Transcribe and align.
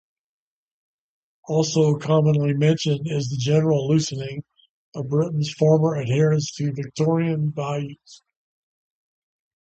Also 1.47 1.95
commonly 1.99 2.55
mentioned 2.55 3.05
is 3.05 3.29
the 3.29 3.37
general 3.37 3.87
loosening 3.87 4.43
of 4.95 5.09
Britain's 5.09 5.53
former 5.53 5.93
adherence 5.93 6.51
to 6.55 6.73
Victorian 6.73 7.51
values. 7.51 8.23